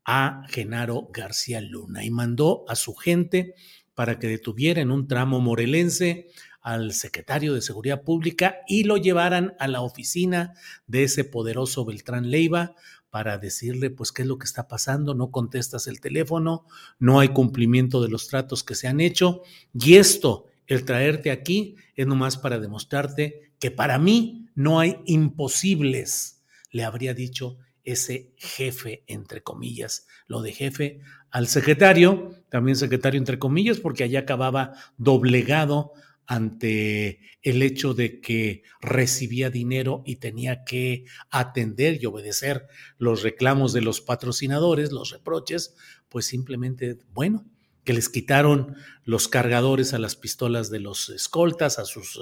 a 0.04 0.44
Genaro 0.50 1.08
García 1.12 1.62
Luna 1.62 2.04
y 2.04 2.12
mandó 2.12 2.66
a 2.68 2.75
su 2.75 2.94
gente 2.94 3.56
para 3.94 4.20
que 4.20 4.28
detuviera 4.28 4.82
en 4.82 4.92
un 4.92 5.08
tramo 5.08 5.40
morelense 5.40 6.28
al 6.62 6.94
secretario 6.94 7.54
de 7.54 7.62
Seguridad 7.62 8.04
Pública 8.04 8.58
y 8.68 8.84
lo 8.84 8.98
llevaran 8.98 9.56
a 9.60 9.68
la 9.68 9.82
oficina 9.82 10.54
de 10.88 11.04
ese 11.04 11.24
poderoso 11.24 11.86
Beltrán 11.86 12.30
Leiva 12.30 12.75
para 13.15 13.38
decirle 13.38 13.91
pues 13.91 14.12
qué 14.12 14.24
es 14.24 14.27
lo 14.27 14.38
que 14.38 14.43
está 14.43 14.67
pasando, 14.67 15.15
no 15.15 15.31
contestas 15.31 15.88
el 15.88 16.01
teléfono, 16.01 16.65
no 17.00 17.22
hay 17.22 17.29
cumplimiento 17.29 18.03
de 18.03 18.10
los 18.10 18.27
tratos 18.27 18.62
que 18.62 18.75
se 18.75 18.89
han 18.89 19.00
hecho 19.00 19.41
y 19.74 19.95
esto, 19.95 20.48
el 20.67 20.84
traerte 20.84 21.31
aquí, 21.31 21.77
es 21.95 22.05
nomás 22.07 22.36
para 22.36 22.60
demostrarte 22.60 23.53
que 23.57 23.72
para 23.72 24.00
mí 24.00 24.50
no 24.53 24.81
hay 24.81 24.98
imposibles, 25.05 26.43
le 26.72 26.84
habría 26.84 27.13
dicho 27.13 27.57
ese 27.86 28.34
jefe, 28.36 29.05
entre 29.07 29.41
comillas, 29.41 30.07
lo 30.27 30.41
de 30.41 30.51
jefe 30.51 31.00
al 31.31 31.48
secretario, 31.48 32.31
también 32.50 32.75
secretario 32.75 33.17
entre 33.17 33.39
comillas, 33.39 33.79
porque 33.79 34.03
allá 34.03 34.19
acababa 34.19 34.74
doblegado 34.98 35.93
ante 36.27 37.20
el 37.41 37.62
hecho 37.62 37.94
de 37.94 38.20
que 38.20 38.63
recibía 38.82 39.50
dinero 39.50 40.03
y 40.05 40.17
tenía 40.17 40.63
que 40.63 41.05
atender 41.29 42.01
y 42.01 42.05
obedecer 42.05 42.67
los 42.98 43.24
reclamos 43.24 43.74
de 43.74 43.82
los 43.82 44.01
patrocinadores, 44.01 44.91
los 44.91 45.12
reproches, 45.12 45.75
pues 46.10 46.25
simplemente, 46.25 46.98
bueno, 47.13 47.46
que 47.84 47.94
les 47.94 48.10
quitaron 48.10 48.75
los 49.03 49.27
cargadores 49.27 49.94
a 49.94 50.00
las 50.00 50.15
pistolas 50.15 50.70
de 50.72 50.79
los 50.79 51.10
escoltas, 51.10 51.77
a 51.77 51.86
sus 51.86 52.20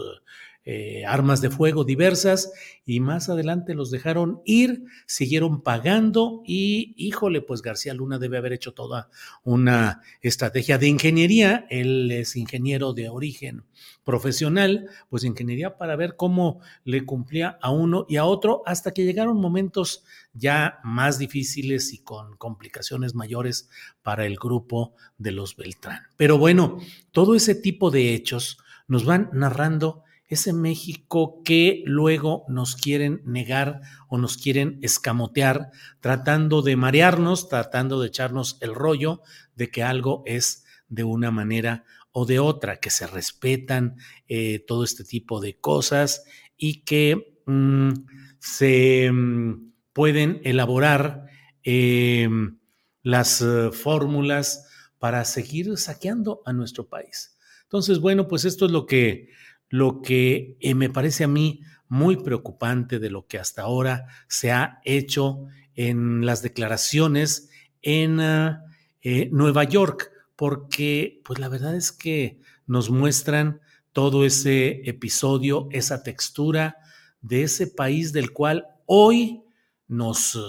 eh, 0.65 1.03
armas 1.05 1.41
de 1.41 1.49
fuego 1.49 1.83
diversas 1.83 2.53
y 2.85 3.01
más 3.01 3.27
adelante 3.27 3.73
los 3.73 3.91
dejaron 3.91 4.41
ir, 4.45 4.85
siguieron 5.05 5.61
pagando 5.61 6.41
y 6.45 6.93
híjole, 6.97 7.41
pues 7.41 7.61
García 7.61 7.93
Luna 7.93 8.17
debe 8.17 8.37
haber 8.37 8.53
hecho 8.53 8.73
toda 8.73 9.09
una 9.43 10.01
estrategia 10.21 10.77
de 10.77 10.87
ingeniería, 10.87 11.65
él 11.69 12.09
es 12.11 12.35
ingeniero 12.35 12.93
de 12.93 13.09
origen 13.09 13.65
profesional, 14.03 14.89
pues 15.09 15.23
ingeniería 15.23 15.77
para 15.77 15.95
ver 15.95 16.15
cómo 16.15 16.59
le 16.83 17.05
cumplía 17.05 17.57
a 17.61 17.71
uno 17.71 18.05
y 18.07 18.17
a 18.17 18.25
otro 18.25 18.63
hasta 18.65 18.91
que 18.91 19.03
llegaron 19.03 19.37
momentos 19.37 20.03
ya 20.33 20.79
más 20.83 21.19
difíciles 21.19 21.93
y 21.93 21.99
con 21.99 22.37
complicaciones 22.37 23.15
mayores 23.15 23.69
para 24.01 24.25
el 24.25 24.35
grupo 24.35 24.93
de 25.17 25.31
los 25.31 25.55
Beltrán. 25.55 26.03
Pero 26.17 26.37
bueno, 26.37 26.79
todo 27.11 27.35
ese 27.35 27.55
tipo 27.55 27.91
de 27.91 28.13
hechos 28.13 28.59
nos 28.87 29.05
van 29.05 29.29
narrando 29.33 30.03
ese 30.33 30.53
México 30.53 31.41
que 31.43 31.83
luego 31.85 32.45
nos 32.47 32.75
quieren 32.75 33.21
negar 33.25 33.81
o 34.07 34.17
nos 34.17 34.37
quieren 34.37 34.79
escamotear, 34.81 35.71
tratando 36.01 36.61
de 36.61 36.75
marearnos, 36.75 37.49
tratando 37.49 38.01
de 38.01 38.07
echarnos 38.07 38.57
el 38.61 38.75
rollo 38.75 39.21
de 39.55 39.71
que 39.71 39.83
algo 39.83 40.23
es 40.25 40.65
de 40.87 41.03
una 41.03 41.31
manera 41.31 41.85
o 42.11 42.25
de 42.25 42.39
otra, 42.39 42.79
que 42.79 42.89
se 42.89 43.07
respetan 43.07 43.95
eh, 44.27 44.63
todo 44.67 44.83
este 44.83 45.03
tipo 45.03 45.39
de 45.39 45.57
cosas 45.59 46.23
y 46.57 46.83
que 46.83 47.39
mm, 47.45 47.91
se 48.39 49.11
mm, 49.11 49.71
pueden 49.93 50.41
elaborar 50.43 51.25
em, 51.63 52.59
las 53.01 53.41
eh, 53.41 53.71
fórmulas 53.71 54.67
para 54.99 55.25
seguir 55.25 55.75
saqueando 55.77 56.41
a 56.45 56.53
nuestro 56.53 56.87
país. 56.87 57.37
Entonces, 57.63 57.99
bueno, 57.99 58.27
pues 58.27 58.45
esto 58.45 58.67
es 58.67 58.71
lo 58.71 58.85
que 58.85 59.29
lo 59.73 60.03
que 60.03 60.55
eh, 60.59 60.75
me 60.75 60.91
parece 60.91 61.23
a 61.23 61.27
mí 61.27 61.61
muy 61.87 62.17
preocupante 62.17 62.99
de 62.99 63.09
lo 63.09 63.25
que 63.25 63.39
hasta 63.39 63.63
ahora 63.63 64.05
se 64.27 64.51
ha 64.51 64.79
hecho 64.85 65.47
en 65.73 66.27
las 66.27 66.43
declaraciones 66.43 67.49
en 67.81 68.19
ah, 68.19 68.65
eh, 69.01 69.29
Nueva 69.31 69.63
York, 69.63 70.11
porque 70.35 71.21
pues 71.25 71.39
la 71.39 71.49
verdad 71.49 71.75
es 71.75 71.91
que 71.91 72.39
nos 72.67 72.91
muestran 72.91 73.61
todo 73.93 74.27
ese 74.27 74.87
episodio, 74.87 75.69
esa 75.71 76.03
textura 76.03 76.77
de 77.21 77.41
ese 77.41 77.65
país 77.65 78.13
del 78.13 78.31
cual 78.31 78.67
hoy 78.85 79.41
nos 79.87 80.39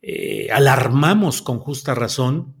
eh, 0.00 0.48
alarmamos 0.50 1.42
con 1.42 1.58
justa 1.58 1.94
razón 1.94 2.54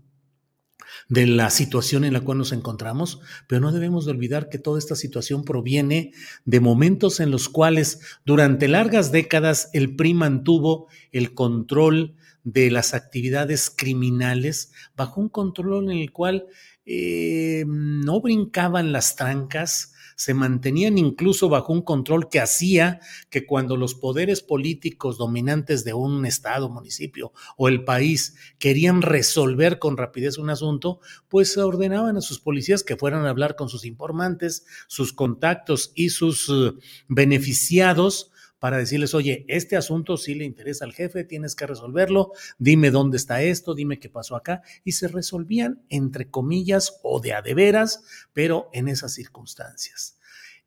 de 1.08 1.26
la 1.26 1.50
situación 1.50 2.04
en 2.04 2.12
la 2.12 2.20
cual 2.20 2.38
nos 2.38 2.52
encontramos, 2.52 3.20
pero 3.46 3.60
no 3.60 3.72
debemos 3.72 4.04
de 4.04 4.12
olvidar 4.12 4.48
que 4.48 4.58
toda 4.58 4.78
esta 4.78 4.94
situación 4.94 5.44
proviene 5.44 6.12
de 6.44 6.60
momentos 6.60 7.20
en 7.20 7.30
los 7.30 7.48
cuales 7.48 8.00
durante 8.26 8.68
largas 8.68 9.10
décadas 9.10 9.70
el 9.72 9.96
PRI 9.96 10.14
mantuvo 10.14 10.88
el 11.12 11.34
control 11.34 12.14
de 12.44 12.70
las 12.70 12.94
actividades 12.94 13.70
criminales 13.74 14.72
bajo 14.96 15.20
un 15.20 15.28
control 15.28 15.90
en 15.90 15.98
el 15.98 16.12
cual 16.12 16.46
eh, 16.86 17.64
no 17.66 18.20
brincaban 18.20 18.92
las 18.92 19.16
trancas, 19.16 19.92
se 20.18 20.34
mantenían 20.34 20.98
incluso 20.98 21.48
bajo 21.48 21.72
un 21.72 21.80
control 21.80 22.28
que 22.28 22.40
hacía 22.40 22.98
que 23.30 23.46
cuando 23.46 23.76
los 23.76 23.94
poderes 23.94 24.42
políticos 24.42 25.16
dominantes 25.16 25.84
de 25.84 25.94
un 25.94 26.26
estado, 26.26 26.68
municipio 26.68 27.32
o 27.56 27.68
el 27.68 27.84
país 27.84 28.34
querían 28.58 29.00
resolver 29.00 29.78
con 29.78 29.96
rapidez 29.96 30.36
un 30.36 30.50
asunto, 30.50 30.98
pues 31.28 31.56
ordenaban 31.56 32.16
a 32.16 32.20
sus 32.20 32.40
policías 32.40 32.82
que 32.82 32.96
fueran 32.96 33.26
a 33.26 33.30
hablar 33.30 33.54
con 33.54 33.68
sus 33.68 33.84
informantes, 33.84 34.66
sus 34.88 35.12
contactos 35.12 35.92
y 35.94 36.08
sus 36.08 36.48
eh, 36.48 36.72
beneficiados 37.06 38.32
para 38.58 38.78
decirles, 38.78 39.14
oye, 39.14 39.44
este 39.48 39.76
asunto 39.76 40.16
sí 40.16 40.34
le 40.34 40.44
interesa 40.44 40.84
al 40.84 40.92
jefe, 40.92 41.24
tienes 41.24 41.54
que 41.54 41.66
resolverlo, 41.66 42.32
dime 42.58 42.90
dónde 42.90 43.16
está 43.16 43.42
esto, 43.42 43.74
dime 43.74 43.98
qué 43.98 44.08
pasó 44.08 44.36
acá, 44.36 44.62
y 44.84 44.92
se 44.92 45.08
resolvían 45.08 45.82
entre 45.88 46.30
comillas 46.30 47.00
o 47.02 47.20
de 47.20 47.34
a 47.34 47.42
de 47.42 47.54
veras, 47.54 48.02
pero 48.32 48.68
en 48.72 48.88
esas 48.88 49.14
circunstancias. 49.14 50.17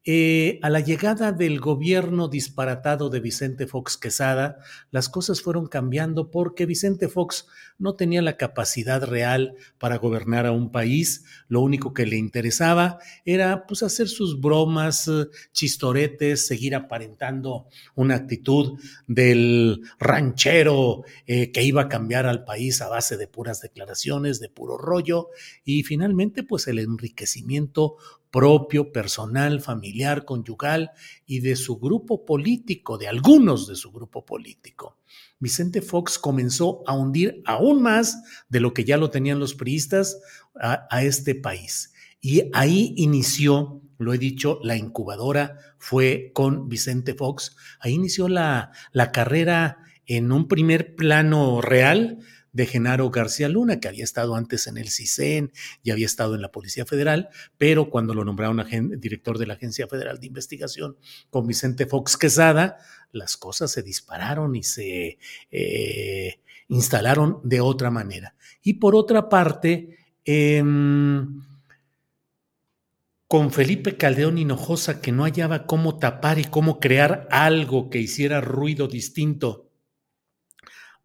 Eh, 0.04 0.58
a 0.64 0.72
la 0.72 0.80
llegada 0.80 1.32
del 1.32 1.60
gobierno 1.60 2.28
disparatado 2.28 3.12
de 3.12 3.20
Vicente 3.20 3.68
Fox 3.68 3.98
Quesada, 3.98 4.58
las 4.90 5.10
cosas 5.10 5.42
fueron 5.42 5.68
cambiando 5.68 6.32
porque 6.32 6.66
Vicente 6.66 7.08
Fox 7.08 7.46
no 7.78 7.96
tenía 7.96 8.24
la 8.24 8.36
capacidad 8.36 9.04
real 9.04 9.54
para 9.78 10.00
gobernar 10.00 10.48
a 10.48 10.54
un 10.54 10.72
país. 10.72 11.26
Lo 11.48 11.62
único 11.62 11.94
que 11.94 12.08
le 12.08 12.18
interesaba 12.18 12.98
era 13.26 13.68
pues, 13.68 13.84
hacer 13.84 14.08
sus 14.08 14.42
bromas, 14.42 15.08
eh, 15.08 15.28
chistoretes, 15.52 16.48
seguir 16.48 16.74
aparentando 16.74 17.68
una 17.94 18.16
actitud 18.16 18.80
del 19.08 19.82
ranchero 20.00 21.04
eh, 21.28 21.52
que 21.52 21.62
iba 21.62 21.84
a 21.84 21.90
cambiar 21.90 22.26
al 22.26 22.44
país 22.44 22.82
a 22.82 22.90
base 22.90 23.18
de 23.18 23.28
puras 23.28 23.62
declaraciones, 23.62 24.40
de 24.40 24.50
puro 24.50 24.80
rollo 24.80 25.30
y 25.64 25.84
finalmente 25.84 26.42
pues 26.42 26.68
el 26.68 26.80
enriquecimiento 26.80 27.98
propio, 28.32 28.92
personal, 28.92 29.62
familiar, 29.62 30.26
conyugal 30.26 30.92
y 31.26 31.42
de 31.42 31.56
su 31.56 31.78
grupo 31.78 32.26
político, 32.26 32.98
de 32.98 33.08
algunos 33.08 33.68
de 33.68 33.76
su 33.76 33.92
grupo 33.92 34.26
político. 34.26 34.98
Vicente 35.40 35.82
Fox 35.82 36.18
comenzó 36.18 36.84
a 36.88 36.94
hundir 36.94 37.42
aún 37.46 37.82
más 37.82 38.24
de 38.50 38.60
lo 38.60 38.74
que 38.74 38.86
ya 38.86 38.98
lo 38.98 39.10
tenían 39.10 39.40
los 39.40 39.54
priistas 39.54 40.22
a, 40.56 41.04
este 41.04 41.36
país. 41.36 41.94
Y 42.22 42.44
ahí 42.54 42.94
inició, 42.98 43.82
lo 43.98 44.14
he 44.14 44.18
dicho, 44.18 44.60
la 44.64 44.78
incubadora 44.78 45.58
fue 45.80 46.32
con 46.34 46.70
Vicente 46.70 47.16
Fox. 47.16 47.56
Ahí 47.80 47.94
inició 47.94 48.28
la, 48.28 48.72
la 48.92 49.12
carrera 49.12 49.80
en 50.06 50.32
un 50.32 50.48
primer 50.48 50.96
plano 50.96 51.62
real 51.62 52.20
de 52.54 52.66
Genaro 52.66 53.10
García 53.10 53.50
Luna, 53.50 53.80
que 53.80 53.88
había 53.88 54.04
estado 54.04 54.36
antes 54.36 54.68
en 54.68 54.78
el 54.78 54.90
CISEN 54.90 55.52
y 55.84 55.92
había 55.92 56.06
estado 56.06 56.36
en 56.36 56.42
la 56.42 56.52
Policía 56.52 56.86
Federal, 56.86 57.30
pero 57.58 57.90
cuando 57.90 58.14
lo 58.14 58.26
nombraron 58.26 58.62
director 59.00 59.38
de 59.38 59.48
la 59.48 59.54
Agencia 59.54 59.88
Federal 59.88 60.20
de 60.20 60.28
Investigación 60.28 60.98
con 61.30 61.48
Vicente 61.48 61.86
Fox 61.86 62.18
Quesada, 62.18 62.78
las 63.12 63.38
cosas 63.38 63.72
se 63.72 63.84
dispararon 63.84 64.56
y 64.56 64.64
se 64.64 65.18
eh, 65.52 66.40
instalaron 66.68 67.40
de 67.44 67.62
otra 67.62 67.92
manera. 67.92 68.36
Y 68.62 68.76
por 68.76 68.96
otra 68.96 69.30
parte, 69.30 69.98
em, 70.26 71.42
con 73.28 73.52
Felipe 73.52 73.96
Caldeón 73.96 74.38
Hinojosa, 74.38 75.02
que 75.02 75.14
no 75.14 75.24
hallaba 75.24 75.66
cómo 75.66 75.98
tapar 75.98 76.38
y 76.38 76.46
cómo 76.46 76.80
crear 76.80 77.28
algo 77.32 77.90
que 77.90 78.00
hiciera 78.00 78.42
ruido 78.42 78.88
distinto 78.88 79.71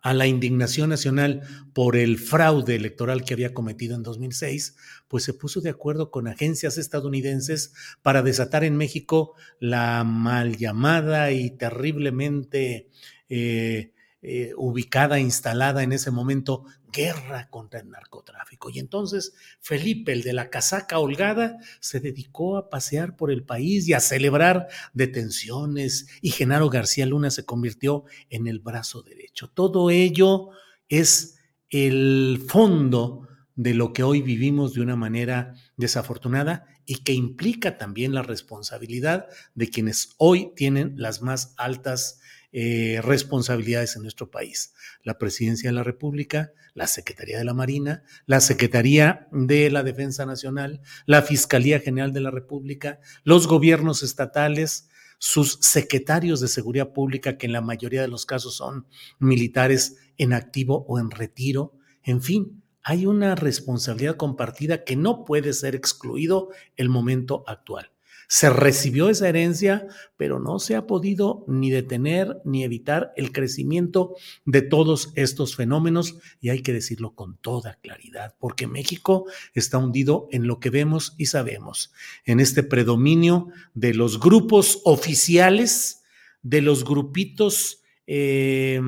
a 0.06 0.14
la 0.14 0.28
indignación 0.28 0.90
nacional 0.90 1.42
por 1.72 1.96
el 1.96 2.18
fraude 2.18 2.76
electoral 2.76 3.24
que 3.24 3.34
había 3.34 3.52
cometido 3.52 3.96
en 3.96 4.04
2006, 4.04 4.76
pues 5.08 5.24
se 5.24 5.34
puso 5.34 5.60
de 5.60 5.70
acuerdo 5.70 6.12
con 6.12 6.28
agencias 6.28 6.78
estadounidenses 6.78 7.72
para 8.02 8.22
desatar 8.22 8.62
en 8.62 8.76
México 8.76 9.34
la 9.58 10.04
mal 10.04 10.58
llamada 10.58 11.32
y 11.32 11.50
terriblemente 11.50 12.88
eh, 13.28 13.94
eh, 14.28 14.54
ubicada, 14.56 15.20
instalada 15.20 15.84
en 15.84 15.92
ese 15.92 16.10
momento, 16.10 16.64
guerra 16.92 17.48
contra 17.48 17.78
el 17.78 17.90
narcotráfico. 17.90 18.70
Y 18.70 18.80
entonces 18.80 19.34
Felipe, 19.60 20.12
el 20.12 20.24
de 20.24 20.32
la 20.32 20.50
casaca 20.50 20.98
holgada, 20.98 21.58
se 21.78 22.00
dedicó 22.00 22.56
a 22.56 22.68
pasear 22.68 23.14
por 23.14 23.30
el 23.30 23.44
país 23.44 23.86
y 23.86 23.92
a 23.92 24.00
celebrar 24.00 24.66
detenciones 24.94 26.08
y 26.22 26.30
Genaro 26.30 26.70
García 26.70 27.06
Luna 27.06 27.30
se 27.30 27.44
convirtió 27.44 28.02
en 28.28 28.48
el 28.48 28.58
brazo 28.58 29.02
derecho. 29.02 29.48
Todo 29.48 29.90
ello 29.90 30.48
es 30.88 31.38
el 31.70 32.42
fondo 32.48 33.28
de 33.54 33.74
lo 33.74 33.92
que 33.92 34.02
hoy 34.02 34.22
vivimos 34.22 34.74
de 34.74 34.80
una 34.80 34.96
manera 34.96 35.54
desafortunada 35.76 36.66
y 36.84 37.04
que 37.04 37.12
implica 37.12 37.78
también 37.78 38.12
la 38.12 38.22
responsabilidad 38.22 39.28
de 39.54 39.70
quienes 39.70 40.16
hoy 40.18 40.50
tienen 40.56 40.94
las 40.96 41.22
más 41.22 41.54
altas 41.58 42.18
eh, 42.52 43.00
responsabilidades 43.02 43.96
en 43.96 44.02
nuestro 44.02 44.30
país. 44.30 44.72
La 45.02 45.18
Presidencia 45.18 45.70
de 45.70 45.74
la 45.74 45.82
República, 45.82 46.52
la 46.74 46.86
Secretaría 46.86 47.38
de 47.38 47.44
la 47.44 47.54
Marina, 47.54 48.02
la 48.26 48.40
Secretaría 48.40 49.28
de 49.32 49.70
la 49.70 49.82
Defensa 49.82 50.26
Nacional, 50.26 50.80
la 51.06 51.22
Fiscalía 51.22 51.80
General 51.80 52.12
de 52.12 52.20
la 52.20 52.30
República, 52.30 53.00
los 53.24 53.46
gobiernos 53.46 54.02
estatales, 54.02 54.88
sus 55.18 55.58
secretarios 55.62 56.40
de 56.40 56.48
seguridad 56.48 56.92
pública, 56.92 57.38
que 57.38 57.46
en 57.46 57.52
la 57.52 57.62
mayoría 57.62 58.02
de 58.02 58.08
los 58.08 58.26
casos 58.26 58.56
son 58.56 58.86
militares 59.18 59.96
en 60.18 60.32
activo 60.32 60.84
o 60.88 60.98
en 60.98 61.10
retiro, 61.10 61.74
en 62.02 62.22
fin, 62.22 62.62
hay 62.82 63.04
una 63.04 63.34
responsabilidad 63.34 64.16
compartida 64.16 64.84
que 64.84 64.94
no 64.94 65.24
puede 65.24 65.52
ser 65.54 65.74
excluido 65.74 66.50
el 66.76 66.88
momento 66.88 67.42
actual. 67.48 67.90
Se 68.28 68.50
recibió 68.50 69.08
esa 69.08 69.28
herencia, 69.28 69.86
pero 70.16 70.40
no 70.40 70.58
se 70.58 70.74
ha 70.74 70.86
podido 70.86 71.44
ni 71.46 71.70
detener 71.70 72.40
ni 72.44 72.64
evitar 72.64 73.12
el 73.16 73.32
crecimiento 73.32 74.14
de 74.44 74.62
todos 74.62 75.12
estos 75.14 75.54
fenómenos. 75.56 76.16
Y 76.40 76.50
hay 76.50 76.62
que 76.62 76.72
decirlo 76.72 77.14
con 77.14 77.36
toda 77.36 77.74
claridad, 77.76 78.34
porque 78.38 78.66
México 78.66 79.26
está 79.54 79.78
hundido 79.78 80.28
en 80.32 80.46
lo 80.46 80.58
que 80.58 80.70
vemos 80.70 81.14
y 81.18 81.26
sabemos, 81.26 81.92
en 82.24 82.40
este 82.40 82.62
predominio 82.62 83.48
de 83.74 83.94
los 83.94 84.18
grupos 84.18 84.80
oficiales, 84.84 86.02
de 86.42 86.62
los 86.62 86.84
grupitos 86.84 87.82
eh, 88.06 88.80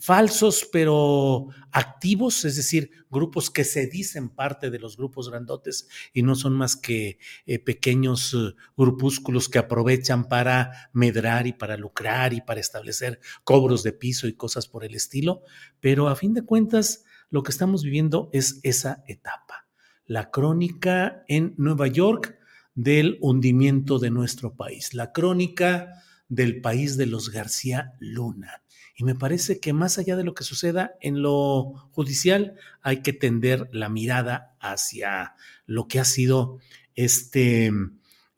falsos 0.00 0.66
pero 0.72 1.48
activos, 1.72 2.44
es 2.44 2.56
decir, 2.56 2.90
grupos 3.10 3.50
que 3.50 3.64
se 3.64 3.86
dicen 3.86 4.30
parte 4.30 4.70
de 4.70 4.78
los 4.78 4.96
grupos 4.96 5.28
grandotes 5.28 5.88
y 6.12 6.22
no 6.22 6.34
son 6.34 6.54
más 6.54 6.76
que 6.76 7.18
eh, 7.46 7.58
pequeños 7.58 8.34
eh, 8.34 8.54
grupúsculos 8.76 9.48
que 9.48 9.58
aprovechan 9.58 10.28
para 10.28 10.90
medrar 10.92 11.46
y 11.46 11.52
para 11.52 11.76
lucrar 11.76 12.32
y 12.32 12.40
para 12.40 12.60
establecer 12.60 13.20
cobros 13.44 13.82
de 13.82 13.92
piso 13.92 14.26
y 14.26 14.34
cosas 14.34 14.68
por 14.68 14.84
el 14.84 14.94
estilo, 14.94 15.42
pero 15.80 16.08
a 16.08 16.16
fin 16.16 16.32
de 16.34 16.42
cuentas 16.42 17.04
lo 17.30 17.42
que 17.42 17.50
estamos 17.50 17.82
viviendo 17.82 18.30
es 18.32 18.60
esa 18.62 19.04
etapa, 19.06 19.66
la 20.06 20.30
crónica 20.30 21.24
en 21.28 21.54
Nueva 21.58 21.88
York 21.88 22.38
del 22.74 23.18
hundimiento 23.20 23.98
de 23.98 24.10
nuestro 24.10 24.54
país, 24.54 24.94
la 24.94 25.12
crónica 25.12 26.02
del 26.28 26.60
país 26.60 26.96
de 26.96 27.06
los 27.06 27.30
García 27.30 27.94
Luna 27.98 28.62
y 28.98 29.04
me 29.04 29.14
parece 29.14 29.60
que 29.60 29.72
más 29.72 29.96
allá 29.96 30.16
de 30.16 30.24
lo 30.24 30.34
que 30.34 30.42
suceda 30.42 30.96
en 31.00 31.22
lo 31.22 31.88
judicial, 31.92 32.56
hay 32.82 33.00
que 33.00 33.12
tender 33.12 33.68
la 33.70 33.88
mirada 33.88 34.56
hacia 34.58 35.36
lo 35.66 35.86
que 35.86 36.00
ha 36.00 36.04
sido 36.04 36.58
este, 36.96 37.70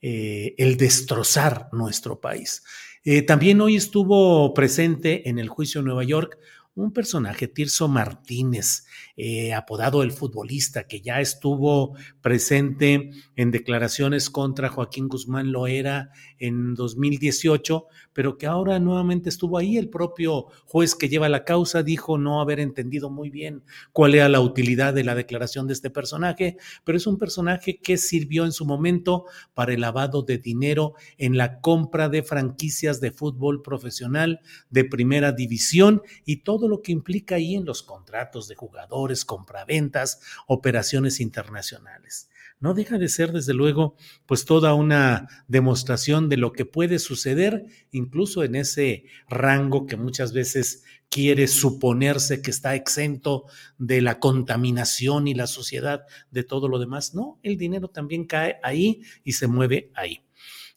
eh, 0.03 0.55
el 0.59 0.77
destrozar 0.77 1.70
nuestro 1.73 2.20
país. 2.20 2.62
Eh, 3.05 3.23
también 3.23 3.62
hoy 3.62 3.77
estuvo 3.77 4.53
presente 4.53 5.31
en 5.31 5.38
el 5.38 5.49
juicio 5.49 5.81
de 5.81 5.87
Nueva 5.87 6.05
York 6.05 6.38
un 6.83 6.93
personaje, 6.93 7.49
Tirso 7.49 7.88
Martínez, 7.88 8.87
eh, 9.16 9.53
apodado 9.53 10.03
el 10.03 10.12
futbolista, 10.12 10.87
que 10.87 11.01
ya 11.01 11.21
estuvo 11.21 11.95
presente 12.23 13.11
en 13.37 13.51
declaraciones 13.51 14.31
contra 14.31 14.71
Joaquín 14.71 15.09
Guzmán 15.09 15.53
Loera 15.53 16.11
en 16.38 16.75
2018, 16.75 17.87
pero 18.12 18.38
que 18.38 18.47
ahora 18.47 18.79
nuevamente 18.79 19.29
estuvo 19.29 19.59
ahí. 19.59 19.77
El 19.77 19.90
propio 19.90 20.47
juez 20.64 20.95
que 20.95 21.09
lleva 21.09 21.29
la 21.29 21.45
causa 21.45 21.83
dijo 21.83 22.16
no 22.16 22.40
haber 22.40 22.61
entendido 22.61 23.11
muy 23.11 23.31
bien 23.31 23.62
cuál 23.93 24.14
era 24.14 24.29
la 24.29 24.40
utilidad 24.40 24.95
de 24.95 25.05
la 25.05 25.14
declaración 25.14 25.66
de 25.66 25.75
este 25.75 25.90
personaje, 25.90 26.57
pero 26.85 26.97
es 26.97 27.07
un 27.07 27.19
personaje 27.19 27.79
que 27.79 27.99
sirvió 27.99 28.45
en 28.45 28.53
su 28.53 28.64
momento 28.64 29.27
para 29.53 29.75
el 29.75 29.83
lavado 29.83 30.23
de 30.23 30.38
dinero 30.38 30.95
en 31.19 31.37
la 31.37 31.61
compra 31.61 32.09
de 32.09 32.23
franquicias 32.23 33.01
de 33.01 33.11
fútbol 33.11 33.61
profesional 33.62 34.40
de 34.71 34.85
primera 34.85 35.33
división 35.33 36.03
y 36.25 36.37
todo 36.37 36.69
lo 36.70 36.80
que 36.80 36.92
implica 36.92 37.35
ahí 37.35 37.54
en 37.54 37.66
los 37.66 37.83
contratos 37.83 38.48
de 38.48 38.54
jugadores, 38.54 39.24
compraventas, 39.24 40.20
operaciones 40.46 41.20
internacionales 41.20 42.30
no 42.61 42.74
deja 42.74 42.98
de 42.98 43.09
ser, 43.09 43.33
desde 43.33 43.54
luego, 43.54 43.96
pues 44.26 44.44
toda 44.44 44.74
una 44.74 45.28
demostración 45.48 46.28
de 46.28 46.37
lo 46.37 46.52
que 46.52 46.66
puede 46.66 46.98
suceder, 46.98 47.64
incluso 47.90 48.44
en 48.44 48.54
ese 48.54 49.04
rango 49.28 49.87
que 49.87 49.96
muchas 49.96 50.35
veces 50.35 50.85
quiere 51.09 51.48
suponerse 51.48 52.42
que 52.42 52.50
está 52.50 52.74
exento 52.74 53.46
de 53.78 54.02
la 54.02 54.20
contaminación 54.20 55.26
y 55.26 55.35
la 55.35 55.46
suciedad 55.46 56.02
de 56.30 56.44
todo 56.44 56.68
lo 56.68 56.78
demás. 56.78 57.14
No, 57.14 57.40
el 57.42 57.56
dinero 57.56 57.88
también 57.88 58.26
cae 58.26 58.59
ahí 58.62 59.00
y 59.24 59.33
se 59.33 59.46
mueve 59.46 59.90
ahí. 59.94 60.22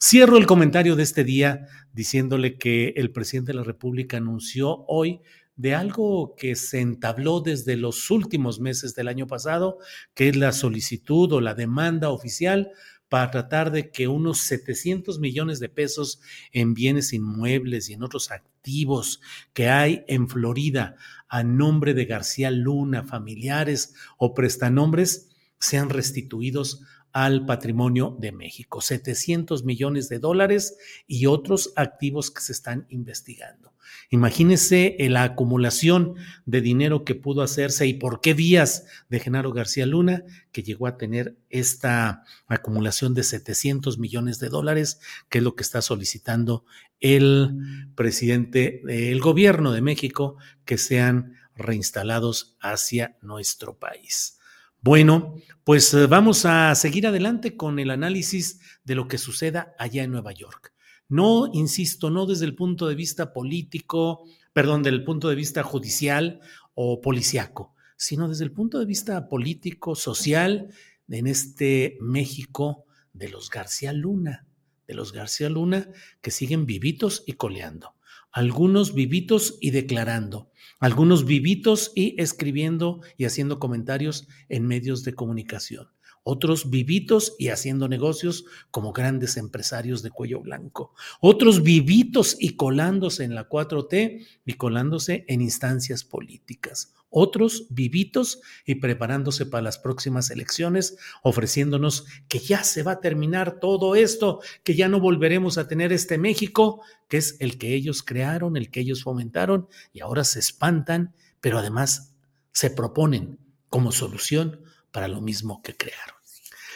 Cierro 0.01 0.37
el 0.37 0.47
comentario 0.47 0.95
de 0.95 1.03
este 1.03 1.23
día 1.23 1.67
diciéndole 1.93 2.57
que 2.57 2.93
el 2.95 3.11
presidente 3.11 3.51
de 3.51 3.57
la 3.57 3.63
República 3.63 4.17
anunció 4.17 4.85
hoy 4.87 5.21
de 5.55 5.75
algo 5.75 6.35
que 6.35 6.55
se 6.55 6.79
entabló 6.79 7.41
desde 7.41 7.77
los 7.77 8.09
últimos 8.09 8.59
meses 8.59 8.95
del 8.95 9.07
año 9.07 9.27
pasado, 9.27 9.77
que 10.13 10.29
es 10.29 10.35
la 10.35 10.51
solicitud 10.51 11.31
o 11.31 11.41
la 11.41 11.53
demanda 11.53 12.09
oficial 12.09 12.71
para 13.09 13.29
tratar 13.29 13.71
de 13.71 13.91
que 13.91 14.07
unos 14.07 14.39
700 14.39 15.19
millones 15.19 15.59
de 15.59 15.69
pesos 15.69 16.19
en 16.51 16.73
bienes 16.73 17.13
inmuebles 17.13 17.89
y 17.89 17.93
en 17.93 18.01
otros 18.01 18.31
activos 18.31 19.21
que 19.53 19.69
hay 19.69 20.03
en 20.07 20.27
Florida 20.27 20.95
a 21.27 21.43
nombre 21.43 21.93
de 21.93 22.05
García 22.05 22.49
Luna, 22.49 23.03
familiares 23.03 23.93
o 24.17 24.33
prestanombres, 24.33 25.29
sean 25.59 25.89
restituidos 25.89 26.81
al 27.13 27.45
patrimonio 27.45 28.17
de 28.19 28.31
México. 28.31 28.81
700 28.81 29.63
millones 29.63 30.09
de 30.09 30.19
dólares 30.19 30.77
y 31.07 31.27
otros 31.27 31.71
activos 31.75 32.31
que 32.31 32.41
se 32.41 32.51
están 32.51 32.87
investigando. 32.89 33.71
Imagínese 34.09 34.95
la 34.99 35.23
acumulación 35.23 36.15
de 36.45 36.61
dinero 36.61 37.05
que 37.05 37.15
pudo 37.15 37.41
hacerse 37.41 37.85
y 37.85 37.93
por 37.93 38.21
qué 38.21 38.33
vías 38.33 38.85
de 39.09 39.19
Genaro 39.19 39.53
García 39.53 39.85
Luna, 39.85 40.23
que 40.51 40.63
llegó 40.63 40.87
a 40.87 40.97
tener 40.97 41.35
esta 41.49 42.23
acumulación 42.47 43.13
de 43.13 43.23
700 43.23 43.99
millones 43.99 44.39
de 44.39 44.49
dólares, 44.49 44.99
que 45.29 45.37
es 45.37 45.43
lo 45.43 45.55
que 45.55 45.63
está 45.63 45.81
solicitando 45.81 46.65
el 46.99 47.87
presidente 47.95 48.81
del 48.85 49.19
gobierno 49.19 49.71
de 49.71 49.81
México, 49.81 50.37
que 50.65 50.77
sean 50.77 51.37
reinstalados 51.55 52.55
hacia 52.59 53.17
nuestro 53.21 53.77
país. 53.77 54.39
Bueno, 54.83 55.35
pues 55.63 55.93
eh, 55.93 56.07
vamos 56.07 56.45
a 56.45 56.75
seguir 56.75 57.07
adelante 57.07 57.55
con 57.55 57.79
el 57.79 57.89
análisis 57.89 58.59
de 58.83 58.95
lo 58.95 59.07
que 59.07 59.17
suceda 59.17 59.73
allá 59.79 60.03
en 60.03 60.11
Nueva 60.11 60.33
York. 60.33 60.73
No, 61.07 61.49
insisto, 61.53 62.09
no 62.09 62.25
desde 62.25 62.43
el 62.43 62.53
punto 62.53 62.89
de 62.89 62.95
vista 62.95 63.31
político, 63.31 64.25
perdón, 64.51 64.83
del 64.83 65.05
punto 65.05 65.29
de 65.29 65.35
vista 65.35 65.63
judicial 65.63 66.41
o 66.73 66.99
policiaco, 66.99 67.73
sino 67.95 68.27
desde 68.27 68.43
el 68.43 68.51
punto 68.51 68.77
de 68.77 68.85
vista 68.85 69.29
político, 69.29 69.95
social, 69.95 70.67
en 71.07 71.27
este 71.27 71.97
México 72.01 72.83
de 73.13 73.29
los 73.29 73.49
García 73.49 73.93
Luna, 73.93 74.45
de 74.85 74.95
los 74.95 75.13
García 75.13 75.47
Luna 75.47 75.87
que 76.19 76.29
siguen 76.29 76.65
vivitos 76.65 77.23
y 77.25 77.33
coleando, 77.33 77.95
algunos 78.33 78.93
vivitos 78.93 79.57
y 79.61 79.71
declarando, 79.71 80.51
algunos 80.83 81.23
vivitos 81.23 81.93
y 81.95 82.21
escribiendo 82.21 82.99
y 83.15 83.23
haciendo 83.23 83.57
comentarios 83.57 84.27
en 84.49 84.67
medios 84.67 85.05
de 85.05 85.13
comunicación 85.13 85.87
otros 86.23 86.69
vivitos 86.69 87.35
y 87.37 87.49
haciendo 87.49 87.87
negocios 87.87 88.45
como 88.71 88.93
grandes 88.93 89.37
empresarios 89.37 90.01
de 90.01 90.09
cuello 90.09 90.39
blanco, 90.39 90.93
otros 91.19 91.63
vivitos 91.63 92.35
y 92.39 92.55
colándose 92.55 93.23
en 93.23 93.35
la 93.35 93.47
4T 93.49 94.25
y 94.45 94.53
colándose 94.53 95.25
en 95.27 95.41
instancias 95.41 96.03
políticas, 96.03 96.93
otros 97.09 97.67
vivitos 97.69 98.41
y 98.65 98.75
preparándose 98.75 99.45
para 99.45 99.61
las 99.61 99.77
próximas 99.77 100.31
elecciones, 100.31 100.97
ofreciéndonos 101.21 102.05
que 102.27 102.39
ya 102.39 102.63
se 102.63 102.81
va 102.81 102.93
a 102.93 103.01
terminar 103.01 103.59
todo 103.59 103.95
esto, 103.95 104.39
que 104.63 104.75
ya 104.75 104.89
no 104.89 104.99
volveremos 104.99 105.57
a 105.57 105.67
tener 105.67 105.93
este 105.93 106.17
México, 106.17 106.81
que 107.07 107.17
es 107.17 107.37
el 107.39 107.59
que 107.59 107.75
ellos 107.75 108.01
crearon, 108.01 108.57
el 108.57 108.71
que 108.71 108.79
ellos 108.79 109.03
fomentaron, 109.03 109.67
y 109.91 109.99
ahora 109.99 110.23
se 110.23 110.39
espantan, 110.39 111.13
pero 111.39 111.59
además 111.59 112.15
se 112.51 112.71
proponen 112.71 113.37
como 113.69 113.91
solución 113.91 114.61
para 114.93 115.09
lo 115.09 115.19
mismo 115.19 115.61
que 115.61 115.75
crearon. 115.75 116.15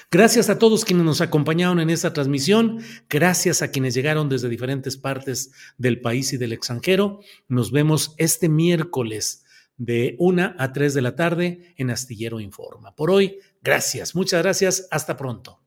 Gracias 0.10 0.50
a 0.50 0.58
todos 0.58 0.86
quienes 0.86 1.06
nos 1.06 1.20
acompañaron 1.20 1.82
en 1.82 1.90
esta 1.90 2.14
transmisión, 2.14 2.80
gracias 3.10 3.62
a 3.62 3.72
quienes 3.72 3.94
llegaron 3.94 4.30
desde 4.30 4.48
diferentes 4.48 4.96
partes 4.96 5.52
del 5.78 6.00
país 6.00 6.32
y 6.32 6.38
del 6.38 6.54
extranjero. 6.54 7.20
Nos 7.50 7.72
vemos 7.72 8.16
este 8.18 8.48
miércoles 8.48 9.44
de 9.76 10.16
1 10.18 10.56
a 10.58 10.74
3 10.74 10.94
de 10.94 11.02
la 11.02 11.16
tarde 11.16 11.74
en 11.78 11.92
Astillero 11.92 12.40
Informa. 12.40 12.96
Por 12.96 13.12
hoy, 13.12 13.40
gracias, 13.62 14.16
muchas 14.16 14.42
gracias, 14.42 14.88
hasta 14.92 15.18
pronto. 15.18 15.60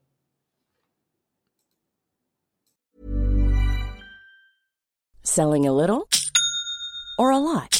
Selling 5.23 5.67
a 5.67 5.73
little 5.73 6.09
or 7.19 7.31
a 7.31 7.39
lot. 7.39 7.80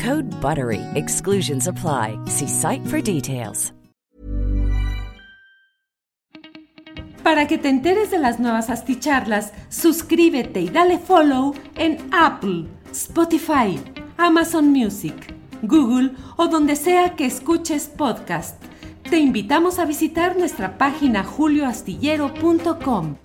Code 0.01 0.31
BUTTERY. 0.41 0.81
Exclusions 0.95 1.67
apply. 1.67 2.17
See 2.27 2.47
site 2.47 2.85
for 2.87 3.01
details. 3.01 3.73
Para 7.23 7.47
que 7.47 7.59
te 7.59 7.69
enteres 7.69 8.09
de 8.09 8.17
las 8.17 8.39
nuevas 8.39 8.69
asticharlas, 8.71 9.53
suscríbete 9.69 10.59
y 10.59 10.69
dale 10.69 10.97
follow 10.97 11.53
en 11.75 11.97
Apple, 12.11 12.65
Spotify, 12.91 13.79
Amazon 14.17 14.71
Music, 14.71 15.35
Google 15.61 16.13
o 16.37 16.47
donde 16.47 16.75
sea 16.75 17.15
que 17.15 17.25
escuches 17.25 17.87
podcast. 17.87 18.61
Te 19.07 19.19
invitamos 19.19 19.77
a 19.77 19.85
visitar 19.85 20.35
nuestra 20.35 20.79
página 20.79 21.23
julioastillero.com. 21.23 23.17